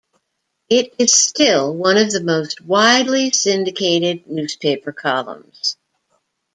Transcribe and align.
It 0.67 0.95
is 0.97 1.13
still 1.13 1.75
one 1.75 1.95
of 1.97 2.09
the 2.11 2.23
most 2.23 2.59
widely 2.61 3.29
syndicated 3.29 4.25
newspaper 4.25 4.91
columns. 4.91 5.77